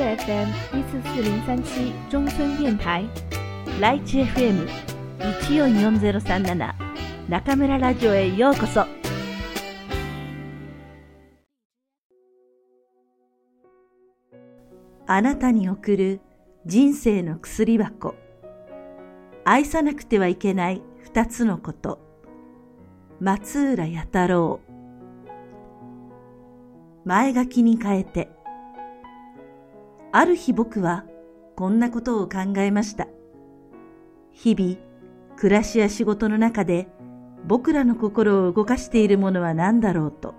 [0.00, 3.04] FM 一四四零三七中村電台
[3.80, 4.66] ライチ FM
[5.46, 6.74] 一四四ゼロ三七
[7.28, 8.86] 中村ラジオへようこそ。
[15.06, 16.20] あなたに送る
[16.66, 18.14] 人生の薬箱。
[19.44, 21.98] 愛さなくてはいけない二つのこと。
[23.20, 24.60] 松浦弥太郎。
[27.04, 28.39] 前書きに変えて。
[30.12, 31.04] ある日僕は
[31.56, 33.06] こんなことを考えました。
[34.32, 34.76] 日々、
[35.36, 36.88] 暮らしや仕事の中で
[37.46, 40.34] 僕らの心を動かしているものは何だろうと。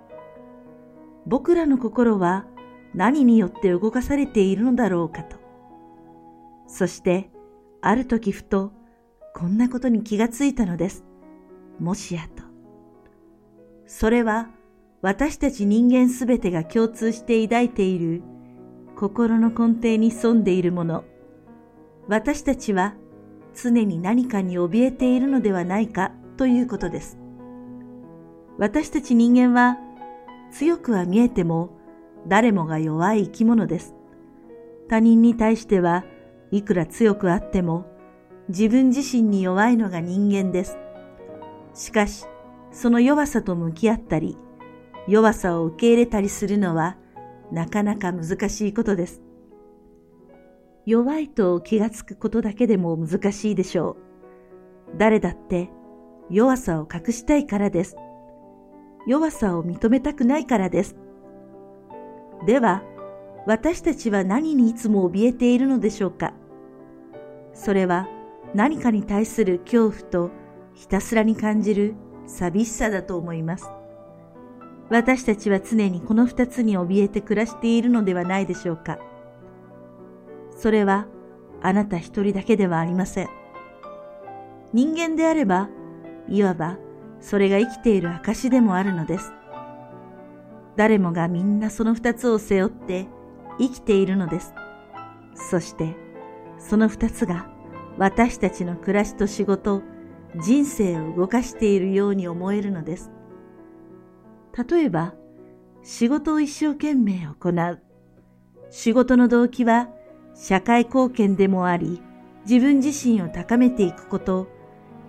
[1.26, 2.46] 僕らの心は
[2.94, 5.36] 何によって動かされているのだろうかと。
[6.66, 7.30] そして、
[7.80, 8.72] ある時ふと、
[9.34, 11.04] こんなことに気がついたのです。
[11.78, 12.42] もしやと。
[13.86, 14.50] それは、
[15.00, 18.22] 私たち人間すべてが共通して抱いている
[19.02, 21.02] 心の根底に潜んでいるもの。
[22.06, 22.94] 私たちは
[23.52, 27.18] 常に何かに怯えているのではないかということです。
[28.58, 29.76] 私たち人間は
[30.52, 31.70] 強くは見えても
[32.28, 33.96] 誰もが弱い生き物です。
[34.88, 36.04] 他人に対しては
[36.52, 37.86] いくら強くあっても
[38.50, 40.78] 自分自身に弱いのが人間です。
[41.74, 42.26] しかし、
[42.70, 44.38] その弱さと向き合ったり、
[45.08, 46.98] 弱さを受け入れたりするのは
[47.52, 49.20] なかなか難しいことです。
[50.86, 53.98] 弱いと気がつくことだけでも難しいでしょ
[54.94, 54.98] う。
[54.98, 55.70] 誰だって
[56.30, 57.96] 弱さを隠したいからです。
[59.06, 60.96] 弱さを認めたくないからです。
[62.46, 62.82] では、
[63.46, 66.32] 私たちは何にいつも怯えているのでしょうか
[67.52, 68.08] それは
[68.54, 70.30] 何かに対する恐怖と
[70.74, 71.94] ひたすらに感じる
[72.26, 73.68] 寂しさだと思います。
[74.92, 78.98] 私たちは常にこの二つに怯えて暮らしているのではないでしょうか。
[80.54, 81.06] それは
[81.62, 83.28] あなた一人だけではありません。
[84.74, 85.70] 人間であれば、
[86.28, 86.76] いわば
[87.20, 89.32] それが生きている証でもあるのです。
[90.76, 93.06] 誰もがみんなその二つを背負って
[93.58, 94.52] 生きているのです。
[95.34, 95.96] そして、
[96.58, 97.46] その二つが
[97.96, 99.80] 私たちの暮らしと仕事、
[100.42, 103.10] 人生を動かしているように思えるのです。
[104.56, 105.14] 例えば、
[105.82, 107.82] 仕事を一生懸命行う。
[108.70, 109.88] 仕事の動機は
[110.34, 112.02] 社会貢献でもあり、
[112.48, 114.48] 自分自身を高めていくこと、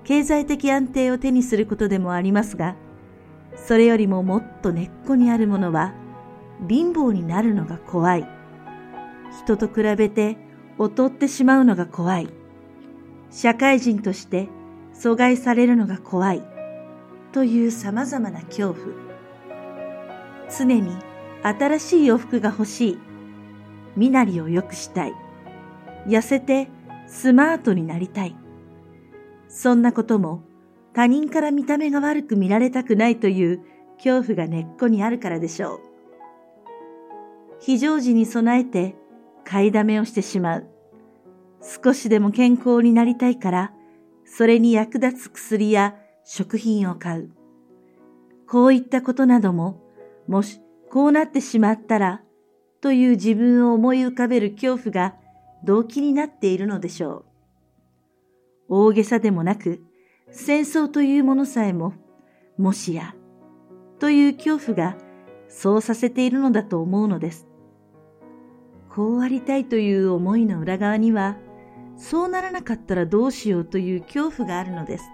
[0.03, 2.75] 経済的安定を手にすることでもありますが、
[3.55, 5.93] それよりももっと根っこにあるものは、
[6.67, 8.27] 貧乏になるのが怖い。
[9.43, 10.37] 人と比べて
[10.79, 12.29] 劣ってしまうのが怖い。
[13.29, 14.47] 社会人として
[14.93, 16.43] 阻害されるのが怖い。
[17.31, 19.02] という様々な恐怖。
[20.49, 20.95] 常に
[21.43, 22.99] 新しい洋服が欲しい。
[23.95, 25.13] 身なりを良くしたい。
[26.07, 26.69] 痩せて
[27.07, 28.35] スマートになりたい。
[29.47, 30.43] そんなことも
[30.93, 33.61] 他人から見た目が悪く見られたくないという
[33.97, 35.79] 恐怖が根っこにあるからでしょう。
[37.59, 38.95] 非常時に備えて
[39.45, 40.67] 買いだめをしてしまう。
[41.61, 43.73] 少しでも健康になりたいから、
[44.25, 47.31] それに役立つ薬や食品を買う。
[48.47, 49.82] こういったことなども、
[50.27, 52.21] もしこうなってしまったら、
[52.81, 55.15] という自分を思い浮かべる恐怖が
[55.63, 57.25] 動機になっているのでしょう。
[58.69, 59.81] 大げさでもなく、
[60.29, 61.93] 戦争というものさえも、
[62.57, 63.15] もしや、
[63.99, 64.97] という恐怖が
[65.47, 67.47] そうさせているのだと思うのです。
[68.89, 71.37] こうありたいという思いの裏側には、
[71.95, 75.05] そうならなかったらどうしようという恐怖があるのです。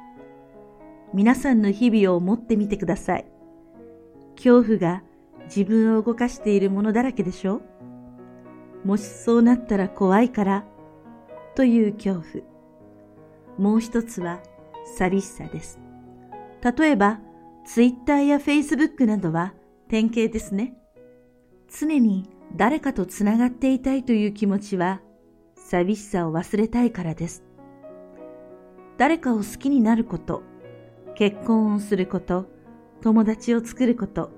[1.13, 3.25] 皆さんの日々を思ってみてください。
[4.41, 5.03] 恐怖が
[5.53, 7.61] 自分を動かしているものだらけでしょ？
[8.85, 10.65] もしそうなったら怖いから、
[11.55, 12.45] という恐怖。
[13.57, 14.39] もう一つは
[14.97, 15.77] 寂しさです。
[16.63, 17.19] 例えば、
[17.65, 19.53] ツイッターやフェイスブックなどは
[19.89, 20.73] 典型ですね。
[21.67, 25.01] 常に誰かとつながっていたいという気持ちは
[25.55, 27.43] 寂しさを忘れたいからです。
[28.97, 30.43] 誰かを好きになること、
[31.15, 32.47] 結婚をすること、
[33.01, 34.31] 友達を作ること、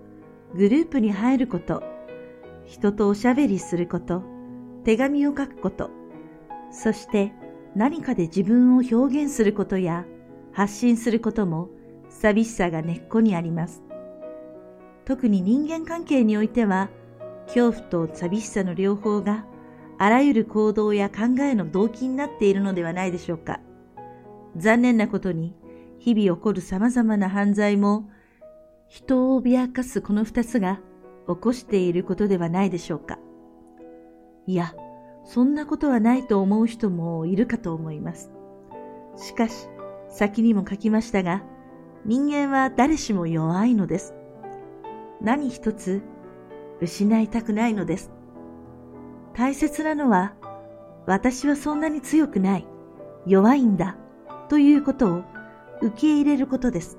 [0.56, 1.84] グループに入ること、
[2.66, 4.24] 人とおしゃべりすること、
[4.84, 5.90] 手紙を書くこと、
[6.72, 7.34] そして
[7.76, 10.06] 何かで自分を表現することや
[10.52, 11.70] 発信することも
[12.10, 13.82] 寂しさが根っこにあります。
[15.06, 16.90] 特に人間関係においては、
[17.48, 19.46] 恐怖と寂しさの両方が
[19.98, 23.60] あらゆる行動や考えの動機になっているのではないでしょうか。
[24.56, 25.56] 残念なことに、
[26.00, 28.10] 日々起こる様々な犯罪も、
[28.92, 30.82] 人を脅かすこの二つが
[31.26, 33.20] 起こしていることではないでしょうか。
[34.48, 34.76] いや、
[35.24, 38.34] そんなことはないと思う人もいるかと思います。
[39.16, 39.70] しかし、
[40.10, 41.42] 先にも書きましたが、
[42.04, 44.14] 人間は誰しも弱いのです。
[45.22, 46.02] 何一つ
[46.82, 48.12] 失いたくないのです。
[49.34, 50.34] 大切なのは、
[51.06, 52.68] 私はそんなに強くない、
[53.26, 53.96] 弱いんだ、
[54.50, 55.24] ということを
[55.82, 56.98] 受け入れることです。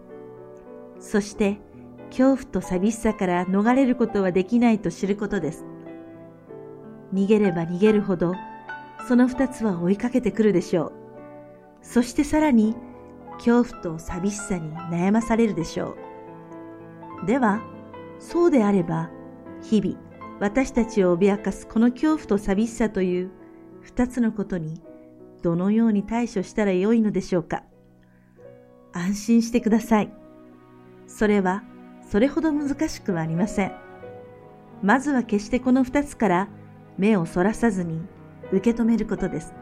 [0.98, 1.60] そして、
[2.12, 5.64] 恐怖と寂しさから逃れることはできないと知ることです。
[7.14, 8.34] 逃げれば逃げるほど、
[9.08, 10.92] その二つは追いかけてくるでしょう。
[11.80, 12.76] そしてさらに、
[13.38, 15.96] 恐怖と寂しさに悩まされるでしょ
[17.22, 17.26] う。
[17.26, 17.62] では、
[18.18, 19.10] そうであれば、
[19.62, 19.96] 日々、
[20.38, 23.30] 私たちを脅かすこの恐怖と寂しさという
[23.80, 24.82] 二つのことに、
[25.40, 27.64] どのように対処したらよいのでしょうか。
[28.92, 30.12] 安心してください。
[31.06, 31.64] それは、
[32.12, 33.72] それほど難しくはありません。
[34.82, 36.48] まずは決してこの二つから
[36.98, 38.02] 目をそらさずに
[38.52, 39.54] 受け止めることです。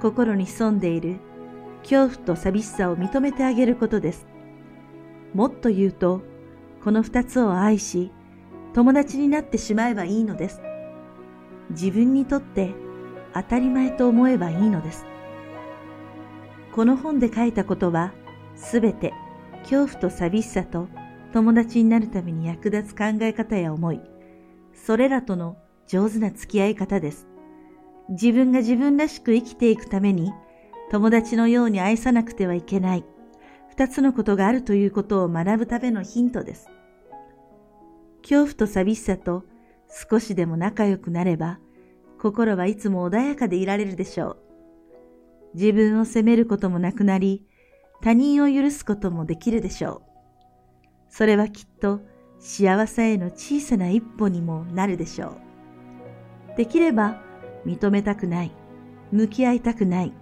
[0.00, 1.18] 心に潜んでいる
[1.82, 4.26] 恐怖と寂しさを認めてあげることです。
[5.34, 6.22] もっと言うと、
[6.82, 8.10] この二つを愛し、
[8.72, 10.62] 友達になってしまえばいいのです。
[11.72, 12.72] 自分にとって
[13.34, 15.04] 当たり前と思えばいいのです。
[16.74, 18.14] この本で書いたことは、
[18.54, 19.12] すべて
[19.64, 20.88] 恐怖と寂しさと
[21.32, 24.00] 友達になるために役立つ考え方や思い、
[24.72, 27.26] それらとの上手な付き合い方です。
[28.08, 30.32] 自分が自分らしく生きていくために、
[30.90, 33.04] 友達のように愛さなくてはいけない、
[33.68, 36.68] 二つのことがあるということを学ぶためのヒントです。
[38.22, 39.44] 恐怖と寂しさと
[40.10, 41.58] 少しでも仲良くなれば、
[42.18, 44.38] 心はいつも穏やかでいられるでしょう。
[45.54, 47.46] 自分を責めることもなくなり、
[48.00, 50.07] 他人を許すこともできるでしょう。
[51.08, 52.00] それはきっと
[52.38, 55.38] 幸せへの小さな一歩にもなるでしょ
[56.54, 56.56] う。
[56.56, 57.20] できれば
[57.66, 58.52] 認めたくない、
[59.12, 60.12] 向き合いたくない、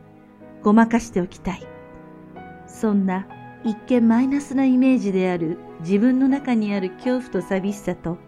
[0.62, 1.67] ごまかしておきたい。
[2.67, 3.27] そんな
[3.65, 8.19] 一見マイナスなイメージである自分の中にある恐怖と寂しさと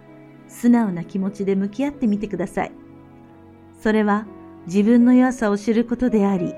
[0.46, 2.72] 素直な気持ちで向き合ってみてください。
[3.80, 4.26] それは
[4.66, 6.54] 自分の弱さを知ることであり、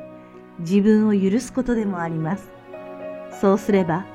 [0.61, 2.51] 自分を許すことでもあります。
[3.41, 4.07] そうすれば、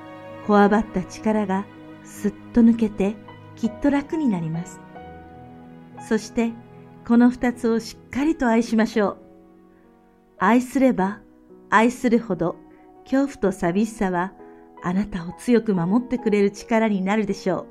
[0.47, 1.65] こわばった力が
[2.05, 3.15] すっと抜けて
[3.55, 4.79] きっと楽になります。
[6.07, 6.53] そして、
[7.07, 9.17] この二つをしっかりと愛しましょう。
[10.37, 11.21] 愛すれば
[11.69, 12.55] 愛するほど
[13.03, 14.33] 恐怖と寂しさは
[14.83, 17.65] あなたを強く守ってくれる力になるでしょう。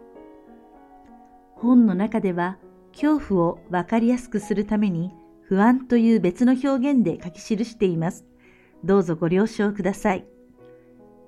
[1.54, 2.58] 本の中では
[2.92, 8.24] 恐怖をわかりやすくするために不安という別の表現で書き記しています。
[8.82, 10.26] どうぞご了承ください。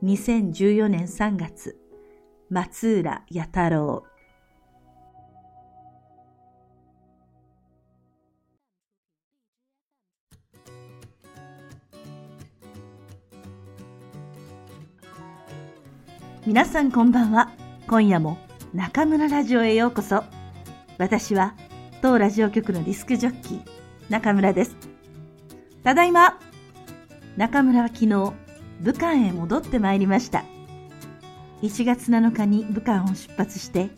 [0.02, 1.78] 2014年3月、
[2.48, 4.04] 松浦弥太郎。
[16.46, 17.50] 皆さんこんばんは。
[17.88, 18.38] 今夜も
[18.72, 20.22] 中村ラジオへようこそ。
[20.98, 21.56] 私は
[22.00, 23.60] 当ラジオ局のディスクジョッキー、
[24.08, 24.76] 中村です。
[25.82, 26.38] ただいま。
[27.36, 28.34] 中村は昨日、武
[28.96, 30.44] 漢へ戻ってまいりました。
[31.62, 33.88] 1月7日に武漢を出発して、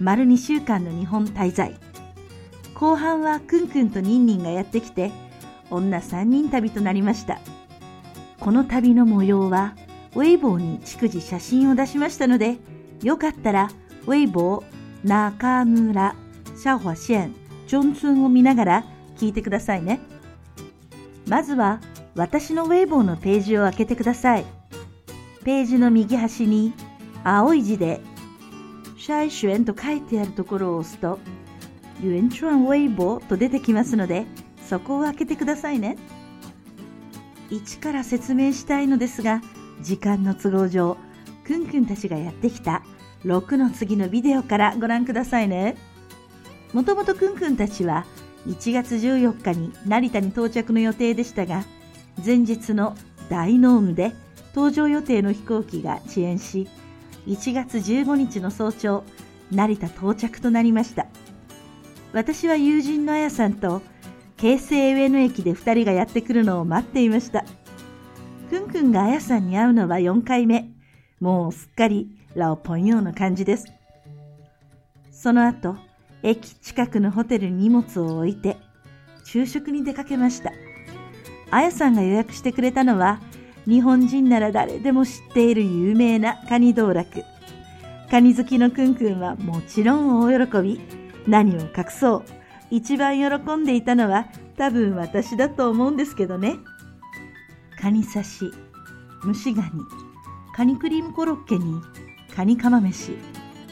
[0.00, 1.74] 丸2週間の日本滞在。
[2.74, 5.10] 後半はくんくんとニンニンがやってきて、
[5.70, 7.40] 女3人旅となりました。
[8.40, 9.74] この旅の模様は、
[10.14, 12.56] ウェイボーに逐次写真を出しましたので、
[13.02, 13.70] よかったら、
[14.06, 16.14] ウェイボー、中村、
[16.56, 17.34] シャホシェン、
[17.66, 18.84] ジョンツンを見ながら
[19.16, 20.00] 聞いてくださいね。
[21.26, 21.80] まずは、
[22.14, 24.44] 私のウェイボーのページを開けてください。
[25.44, 26.72] ページの右端に、
[27.24, 28.00] 青い字で、
[28.96, 31.18] シャイシュエンと書いてあるところを押すと、
[32.02, 34.26] ユエンチュアンウェイボーと出てきますので、
[34.68, 35.96] そこを開けてくださいね。
[37.50, 39.40] 一から説明したいのですが、
[39.80, 40.96] 時間の都合上、
[41.44, 42.82] くんくんたちがやってきた
[43.24, 45.76] 6の次のビデオからご覧くださいね。
[46.72, 48.04] もともとくんくんたちは
[48.46, 51.64] 1月14日に成田に到着の予定でしたが、
[52.24, 52.94] 前日の
[53.30, 54.12] 大濃霧で
[54.54, 56.68] 搭乗予定の飛行機が遅延し、
[57.28, 59.04] 1月15日の早朝、
[59.50, 61.06] 成田到着となりました。
[62.14, 63.82] 私は友人のあやさんと
[64.38, 67.44] 京成上野駅で2人がやってくるのを待っていました。
[68.48, 70.70] くんくんがあやさんに会うのは4回目。
[71.20, 73.66] もうすっかりラオポンヨーの感じです。
[75.10, 75.76] その後、
[76.22, 78.56] 駅近くのホテルに荷物を置いて、
[79.26, 80.52] 昼食に出かけました。
[81.50, 83.20] あやさんが予約してくれたのは、
[83.68, 87.22] 日本人なら誰でも知っている有名なカニ道楽。
[88.10, 90.80] カニ好きのくんくんはもちろん大喜び。
[91.26, 92.24] 何を隠そう。
[92.70, 96.56] 一番喜んでいたのは多分私だと思うんですけどね。
[97.78, 98.50] カニ刺し、
[99.22, 99.68] 蒸しガニ、
[100.56, 101.74] カニクリームコロッケに、
[102.34, 103.18] カニカマ飯、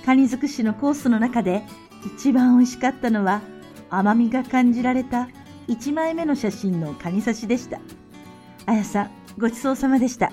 [0.04, 1.62] カニ尽くしのコースの中で
[2.04, 3.40] 一番美味しかったのは
[3.88, 5.30] 甘みが感じられた
[5.68, 7.80] 1枚目の写真のカニ刺しでした。
[8.66, 10.32] あやさん、ごちそうさまでした。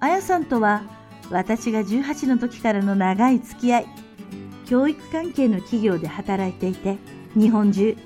[0.00, 0.82] あやさんとは
[1.30, 3.86] 私が18の時からの長い付き合い、
[4.66, 6.98] 教育関係の企業で働いていて、
[7.34, 7.96] 日本中、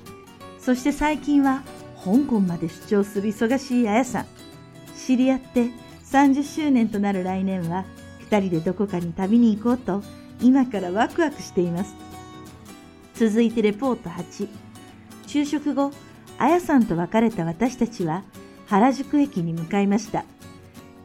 [0.59, 1.61] そして最近は
[2.03, 4.25] 香港まで出張する忙しいあやさん。
[4.95, 5.67] 知り合って
[6.05, 7.83] 30周年となる来年は、
[8.29, 10.01] 2人でどこかに旅に行こうと、
[10.39, 11.93] 今からワクワクしています。
[13.15, 14.47] 続いてレポート8。
[15.27, 15.91] 昼食後、
[16.37, 18.23] あやさんと別れた私たちは
[18.71, 20.23] 原宿駅に向かいました。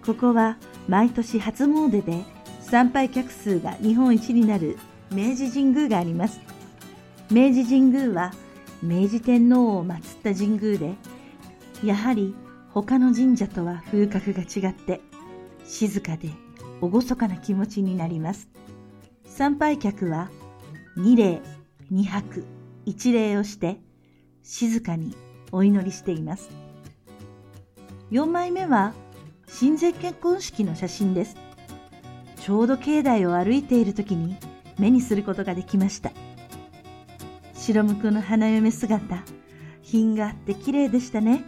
[0.05, 0.57] ここは
[0.87, 2.23] 毎年初詣で
[2.61, 4.79] 参拝客数が日本一になる
[5.11, 6.39] 明治神宮があります。
[7.29, 8.33] 明治神宮は
[8.85, 10.95] 明治天皇を祀った神宮で、
[11.83, 12.37] やはり
[12.71, 15.01] 他の神社とは風格が違って
[15.65, 16.31] 静かで
[16.81, 18.49] 厳かな気持ちになります。
[19.25, 20.31] 参拝客は
[20.97, 21.43] 二礼、
[21.91, 22.45] 二泊、
[22.85, 23.81] 一礼をして
[24.45, 25.17] 静かに
[25.51, 26.66] お祈りしています。
[28.11, 28.95] 4枚目は
[29.49, 31.37] 親善結婚式の写真です。
[32.41, 34.37] ちょうど境内を歩いている時に
[34.79, 36.13] 目にすることができました。
[37.55, 39.25] 白むくの花嫁姿、
[39.83, 41.45] 品があって綺麗でしたね。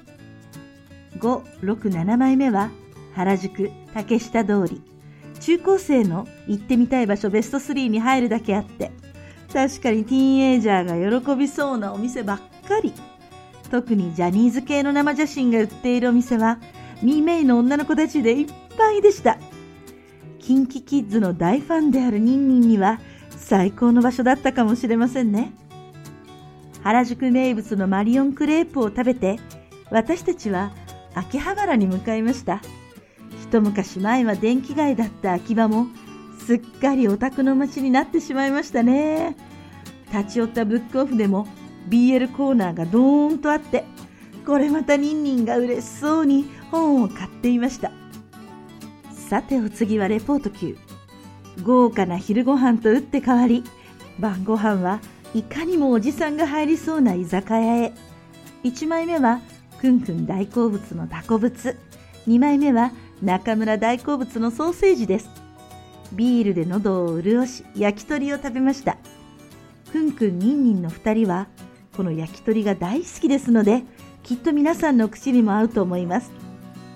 [1.18, 2.70] 5、6、7枚目は
[3.14, 4.82] 原宿竹下通り。
[5.40, 8.90] 中高生の行ってみたい場所ベスト3に入るだけあって、
[9.52, 12.92] 確かにティーンエイジャーが喜びそうなお店ばっかり。
[13.70, 16.58] 特にジャニーズ系の生写真が売っているお店は
[17.02, 18.46] ミーメイの女の子たちでいっ
[18.76, 19.38] ぱいでした。
[20.38, 25.52] キンキキッズの大ファンであるニンニンには最高の場所だったかもしれませんね。
[26.82, 29.38] 原宿名物のマリオンクレープを食べて
[29.90, 30.72] 私たちは
[31.14, 32.62] 秋葉原に向かいました。
[33.42, 35.86] 一昔前は電気街だった秋葉も
[36.46, 39.36] すっかりオタクの街になってしまいましたね。
[40.12, 41.46] 立ち寄ったブックオフでも
[41.88, 43.84] BL コーナーがドーンとあって
[44.46, 47.92] これまたニンニンが嬉しそうに本を買っていました。
[49.10, 50.76] さてお次はレポート9。
[51.62, 53.62] 豪華な昼ご飯と打って変わり、
[54.18, 55.00] 晩ご飯は
[55.34, 57.92] いかにもおじさんが入りそうな居酒屋へ。
[58.64, 59.40] 1枚目は
[59.80, 61.76] くんくん大好物のタコブツ。
[62.26, 62.92] 2枚目は
[63.22, 65.28] 中村大好物のソーセージです。
[66.12, 68.96] ビールで喉を潤し焼き鳥を食べました。
[69.92, 71.48] くんくんにんにんの2人は
[71.98, 73.82] この焼き鳥が大好きですので
[74.22, 76.30] きっと皆さんの口にも合うと思います。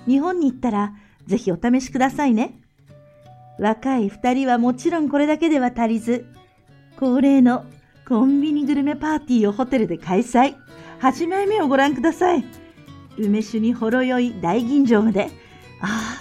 [0.06, 0.92] 日本に行ったら、
[1.26, 2.60] ぜひお試しくださいね。
[3.58, 6.26] 若い二人はもちろんこれだけでは足りず、
[6.98, 7.64] 恒例の
[8.06, 10.54] コンビニグルメパーティーをホテルで開催。
[11.00, 12.44] 8枚目をご覧ください。
[13.18, 15.30] 梅酒にほろ酔い大吟醸まで。
[15.80, 16.16] あ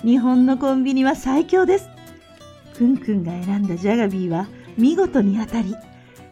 [0.00, 1.88] あ、日本のコンビニは最強です。
[2.78, 4.46] くんくんが選んだジャガビーは
[4.78, 5.76] 見事に当たり、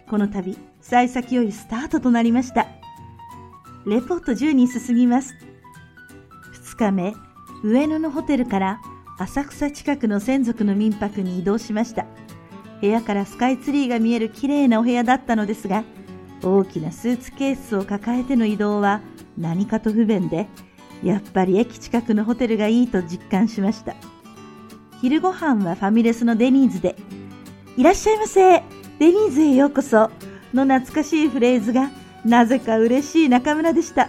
[0.08, 0.56] この度、
[0.90, 2.66] 幸先よいスタートとなりました。
[3.86, 5.36] レポート10に進みます。
[6.74, 7.14] 2日目、
[7.62, 8.80] 上野のホテルから
[9.16, 12.06] 浅草近くの専属の民泊に移動しました。
[12.80, 15.84] 部屋からスカイツリーが見える綺麗なお部屋だったのですが、
[16.42, 19.00] 大きなスーツケースを抱えての移動は
[19.38, 20.48] 何かと不便で、
[21.04, 23.94] やっぱり駅近くのホテルがいいと実感しました。
[25.00, 26.96] 昼ご飯はファミレスのデニーズで、
[27.76, 28.64] いらっしゃいませ
[28.98, 30.10] デニーズへようこそ
[30.54, 31.90] の懐かしいフレーズが
[32.24, 34.08] なぜか嬉しい中村でした。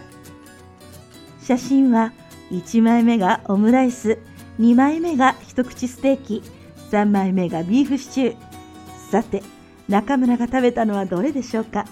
[1.42, 2.14] 写真は
[2.52, 4.20] 1枚目がオムライス、
[4.60, 6.44] 2枚目が一口ステーキ、
[6.92, 9.12] 3枚目がビーフシチュー。
[9.12, 9.44] さて、
[9.88, 11.86] 中村が食べたのはどれでしょうか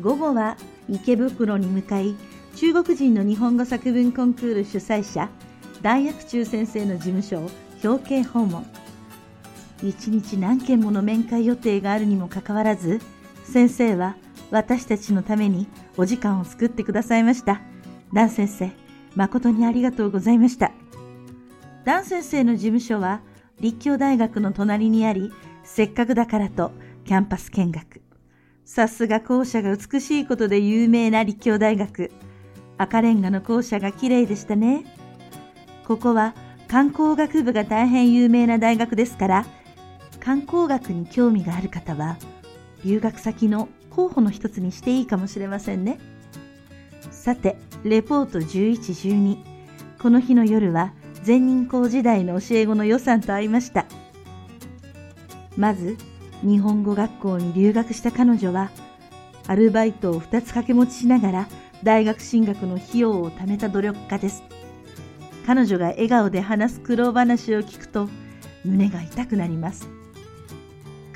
[0.00, 0.56] 午後は
[0.88, 2.14] 池袋に向かい、
[2.56, 5.28] 中国人の日本語作文コンクール主催者、
[5.82, 7.50] 大薬中先生の事務所を
[7.82, 8.66] 表敬訪問。
[9.82, 13.00] 一日何件もの面会予定があるにもかかわらず、
[13.44, 14.16] 先生は
[14.50, 15.66] 私たちのために
[15.96, 17.60] お時間を作ってくださいました。
[18.12, 18.70] ダン先生、
[19.14, 20.72] 誠にありがとうございました。
[21.84, 23.20] ダン先生の事務所は
[23.60, 25.32] 立教大学の隣にあり、
[25.64, 26.72] せっかくだからと
[27.04, 28.02] キャンパス見学。
[28.64, 32.10] さすが校舎が美しいことで有名な立教大学。
[32.78, 34.84] 赤レンガの校舎が綺麗でしたね。
[35.86, 36.34] ここは
[36.66, 39.46] 観光学部が大変有名な大学ですから、
[40.24, 42.16] 観光学に興味がある方は、
[42.82, 45.98] 留学先の候補の一つにしていいかもしれませんね。
[47.10, 49.36] さて、レポート11、12。
[50.00, 53.84] この日の夜は全人校時代の教え子の予算と会いました。
[55.58, 55.98] まず、
[56.42, 58.70] 日本語学校に留学した彼女は、
[59.46, 61.48] アルバイトを2つ掛け持ちしながら
[61.82, 64.42] 大学進学の費用を貯めた努力家です。
[65.46, 68.08] 彼女が笑顔で話す苦労話を聞くと
[68.64, 70.03] 胸が痛くなります。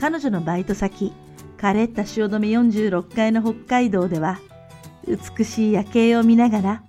[0.00, 1.12] 彼女のバイト先、
[1.56, 4.38] カレッタ汐留46階の北海道では
[5.08, 6.82] 美しい夜景を見ながら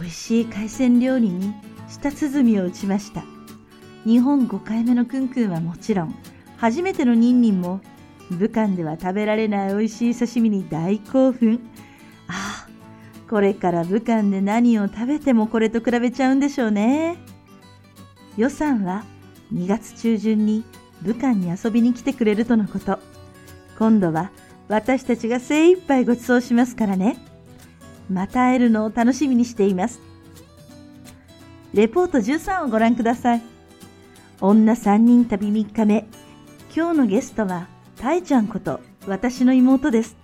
[0.00, 1.54] 美味しい海鮮料理に
[1.88, 3.22] 舌鼓を打ちました。
[4.04, 6.14] 日本5回目のクンクンはもちろん、
[6.56, 7.80] 初めてのニンニンも
[8.30, 11.60] 武漢では食べられない美味しい刺身に大興奮。
[12.26, 17.18] ああ、これから武漢で何を食べてもこれと比べちゃうんでしょうね。
[18.36, 19.04] 予算は
[19.54, 20.64] 2月中旬に
[21.02, 22.98] 武漢に遊びに来てくれるとのこと。
[23.78, 24.30] 今度は
[24.68, 27.16] 私たちが精一杯ご馳走しますからね。
[28.10, 30.00] また会えるのを楽しみにしています。
[31.74, 33.42] レポート13をご覧ください。
[34.40, 36.06] 女3人旅3日目。
[36.74, 40.16] 今日のゲストはたいちゃんこと私の妹です。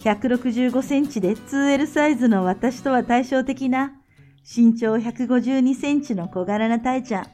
[0.00, 3.92] 165センチで 2L サイズの私とは対照的な
[4.44, 7.26] 身長152センチの小柄なたいちゃん。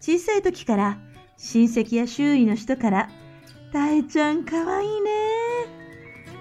[0.00, 0.98] 小さい時から
[1.38, 3.08] 親戚や周囲の人から
[3.72, 5.10] たいちゃんかわいいね。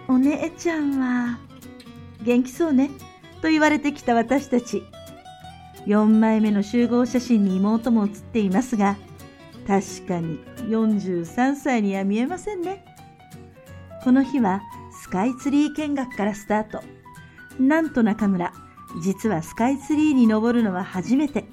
[0.08, 1.38] お姉ちゃんは
[2.24, 2.90] 元気そうね
[3.42, 4.84] と言われてきた私たち。
[5.86, 8.98] 4枚目の集合写真に妹も写っていますが、
[9.68, 12.84] 確かに43歳には見えませんね。
[14.04, 14.62] この日は
[15.00, 16.82] スカイツリー見学からスタート。
[17.60, 18.52] なんと中村、
[19.04, 21.46] 実はスカイツリーに登るのは初めて。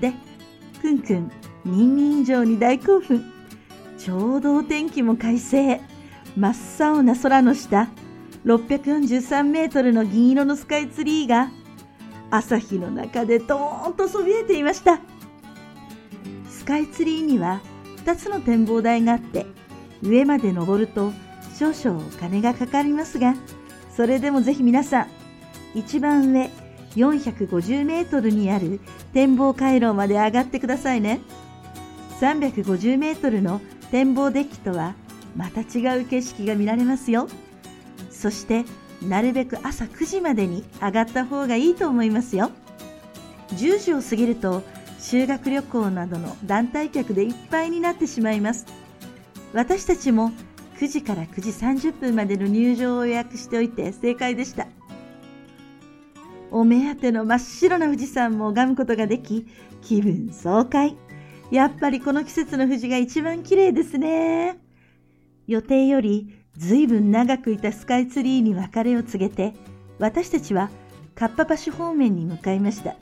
[0.00, 0.12] で、
[0.80, 1.30] くんくん、
[1.64, 3.24] ニンニン以上に大興奮。
[3.98, 5.80] ちょうどお天気も快晴。
[6.36, 7.88] 真っ青な空の下、
[8.44, 11.50] 643メートルの銀色のスカイツリーが
[12.30, 15.00] 朝日の中でドーンとそびえていました。
[16.48, 17.60] スカイツリーには
[18.04, 19.46] 2つの展望台があって
[20.02, 21.12] 上まで登ると
[21.58, 23.34] 少々お金がかかりますが
[23.96, 25.08] それでもぜひ皆さん
[25.74, 26.50] 一番上
[26.96, 28.80] 450メートルにある
[29.12, 31.20] 展望回廊まで上がってくださいね
[32.20, 34.94] 350メートルの展望デッキとは
[35.36, 37.28] また違う景色が見られますよ
[38.10, 38.64] そして
[39.02, 42.50] なるべく朝9時までに上がった方がいいと思いますよ
[43.54, 44.62] 10時を過ぎると
[45.00, 48.66] 修学旅行などの団体客でいっぱいになってしまいます。
[49.52, 50.30] 私たちも
[50.78, 54.68] 9時から9時30分までの入場を予約しておいて正解でした。
[56.50, 59.46] お目当ての真っ白な富士山も拝むことができ、
[59.82, 60.96] 気分爽快。
[61.50, 64.58] やっぱりこの季節の富士が一番綺麗ですね。
[65.46, 69.54] 予定より随分長くいたスカイツリーに別れを告げて、
[69.98, 70.70] 私たちは
[71.14, 72.94] かっぱ橋方面に向かいました。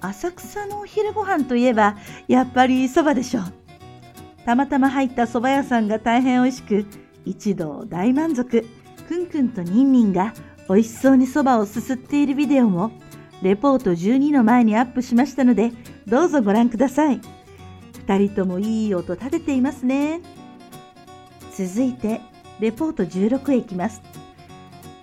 [0.00, 1.96] 浅草のお昼ご飯といえば、
[2.26, 3.44] やっぱり蕎麦でしょう。
[4.44, 6.86] たまたま入った蕎麦屋さんが大変美味しく、
[7.24, 8.66] 一同大満足。
[9.08, 10.34] くんくんとニンニンが
[10.68, 12.90] 美味しそうに蕎麦をすすっているビデオも、
[13.42, 15.72] レポート12の前にアップしましたので、
[16.08, 17.20] どうぞご覧ください。
[18.06, 20.20] 二人ともいい音立てていますね。
[21.56, 22.20] 続いて、
[22.60, 24.00] レポート16へ行きます。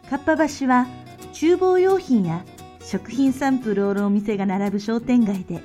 [0.09, 0.87] かっぱ橋は、
[1.35, 2.45] 厨房用品や
[2.79, 5.59] 食品サンプルを売るお店が並ぶ商店街で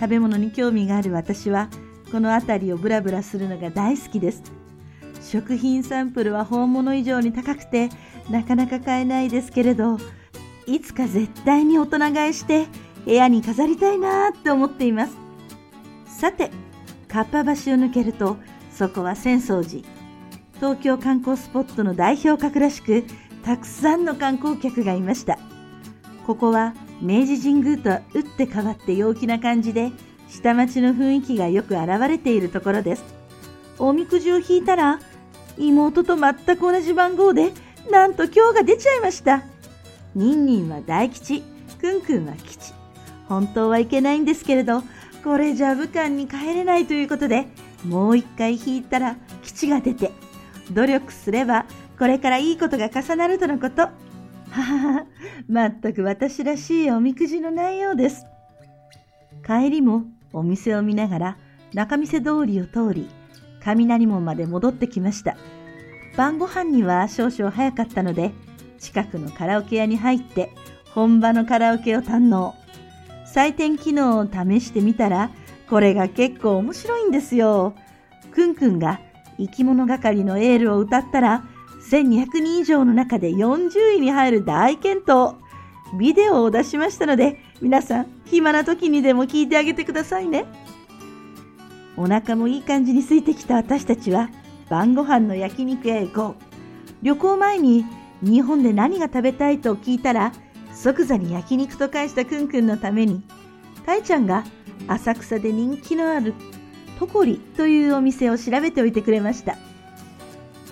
[0.00, 1.68] 食べ物に興味がある私は
[2.10, 4.42] この辺りをブラブラするのが大好きです
[5.20, 7.90] 食品サンプルは本物以上に高くて
[8.30, 9.98] なかなか買えないですけれど
[10.66, 12.66] いつか絶対に大人買いして
[13.06, 15.16] 部屋に飾りたいなって思っています
[16.06, 16.50] さて
[17.08, 18.36] かっぱ橋を抜けると
[18.70, 19.82] そこは浅草寺
[20.56, 23.04] 東京観光スポットの代表格らしく
[23.42, 25.38] たくさんの観光客がいました
[26.26, 29.92] ここは明治神宮とは打って変わって陽気な感じで
[30.28, 33.04] 下町の雰囲気がよく現れているところです。
[33.78, 34.98] おみくじを引いたら
[35.58, 37.52] 妹と全く同じ番号で
[37.90, 39.44] なんと今日が出ちゃいました。
[40.14, 41.42] ニンニンは大吉、
[41.80, 42.75] くんくんは吉。
[43.28, 44.82] 本当はいけないんですけれど、
[45.24, 47.48] これじゃ武漢に帰れないということで、
[47.84, 50.12] もう一回引いたら吉が出て、
[50.72, 51.66] 努力すれば
[51.98, 53.82] これからいいことが重なるとのこと。
[53.82, 53.90] は
[54.50, 55.06] はは、
[55.48, 58.24] まったく私らしいおみくじの内容です。
[59.44, 61.36] 帰りもお店を見ながら
[61.74, 63.08] 中見世通りを通り、
[63.62, 65.36] 雷門まで戻ってきました。
[66.16, 68.32] 晩ご飯には少々早かったので、
[68.78, 70.50] 近くのカラオケ屋に入って
[70.94, 72.54] 本場のカラオケを堪能。
[73.36, 75.30] 採点機能を試してみたら、
[75.68, 77.74] これが結構面白いんですよ。
[78.32, 78.98] くんくんが
[79.36, 81.44] 生き物係のエールを歌ったら、
[81.90, 85.34] 1200人以上の中で40位に入る大健闘。
[85.98, 90.46] ビデオを出しましたので、皆さん、暇な時にでも聞いてあげてくださいね。
[91.98, 94.30] お腹もいい感じに空いてきた私たちは、
[94.70, 96.42] 晩ご飯の焼肉へ行こう。
[97.02, 97.84] 旅行前に
[98.22, 100.32] 日本で何が食べたいと聞いたら、
[100.76, 103.22] 即座に焼肉と返したくんくんのために、
[103.86, 104.44] たいちゃんが
[104.86, 106.34] 浅草で人気のある
[106.98, 109.56] トコリというお店を調べておいてくれました。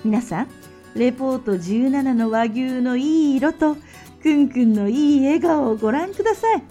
[0.05, 0.49] 皆さん、
[0.95, 3.77] レポート17の和牛のいい色と、
[4.23, 6.62] くんくんのいい笑顔をご覧ください。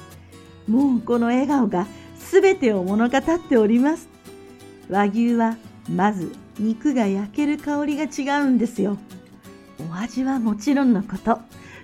[0.69, 1.87] もうこの笑顔が
[2.31, 4.07] 全てを物語っております。
[4.89, 5.57] 和牛は
[5.89, 8.97] まず肉が焼ける香りが違うんですよ。
[9.91, 11.39] お味はもちろんのこと、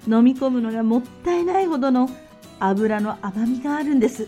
[0.08, 2.10] 飲み込むのがもったいないほどの
[2.60, 4.28] 油の甘みがあるんです。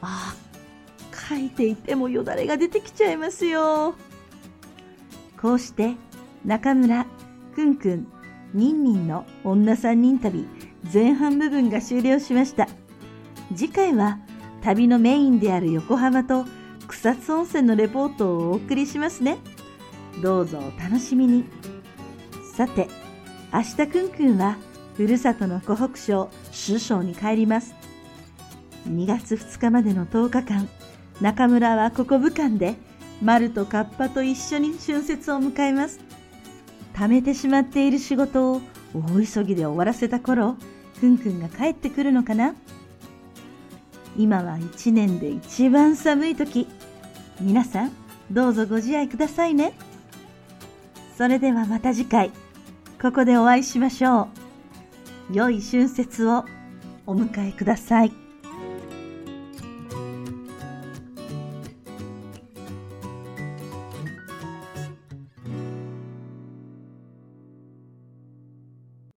[0.00, 3.94] ああ、書いていてもよだれが出てきちゃいますよ。
[5.40, 5.94] こうして
[6.44, 7.06] 中村、
[7.54, 8.06] くんくん、
[8.54, 10.46] にんにんの女3人旅
[10.92, 12.68] 前半部分が終了しました。
[13.54, 14.18] 次回は
[14.62, 16.44] 旅のメインである横浜と
[16.88, 19.38] 草津温泉のレポートをお送りしますね。
[20.22, 21.44] どうぞお楽しみに。
[22.54, 22.88] さて、
[23.52, 24.56] 明日くんくんは
[24.96, 26.30] ふるさとの湖北省
[26.66, 27.74] 首相に帰ります。
[28.88, 30.68] 2月2日までの10日間、
[31.20, 32.74] 中村はここ武漢で
[33.22, 36.00] 丸とカッパと一緒に春節を迎えます。
[36.94, 38.60] 貯めてしまっている仕事を
[38.94, 40.56] 大急ぎで終わらせた頃、
[41.00, 42.54] くんくんが帰ってくるのかな？
[44.16, 46.66] 今は一年で一番寒い時。
[47.40, 47.92] 皆さん、
[48.30, 49.74] どうぞご自愛くださいね。
[51.18, 52.30] それではまた次回、
[53.00, 54.28] ここでお会いしましょ
[55.30, 55.34] う。
[55.34, 56.44] 良い春節を
[57.06, 58.25] お迎えください。